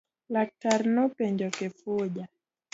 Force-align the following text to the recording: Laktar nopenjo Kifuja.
Laktar 0.37 0.85
nopenjo 0.95 1.49
Kifuja. 1.61 2.27